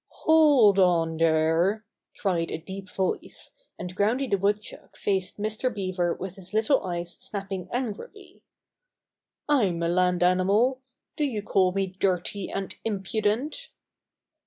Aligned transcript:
"Hold 0.23 0.79
on 0.79 1.17
there!" 1.17 1.85
cried 2.17 2.49
a 2.49 2.57
deep 2.57 2.89
voice, 2.89 3.51
and 3.77 3.95
Groundy 3.95 4.25
the 4.25 4.35
Woodchuck 4.39 4.97
faced 4.97 5.37
Mr. 5.37 5.71
Beaver 5.71 6.15
with 6.15 6.37
his 6.37 6.55
little 6.55 6.81
eyes 6.83 7.13
snapping 7.17 7.69
angrily. 7.71 8.41
"I'm 9.47 9.83
a 9.83 9.87
land 9.87 10.23
animal. 10.23 10.81
Do 11.17 11.23
you 11.23 11.43
call 11.43 11.71
me 11.71 11.85
dirty 11.85 12.49
and 12.51 12.75
im 12.83 13.03
pudent?" 13.03 13.67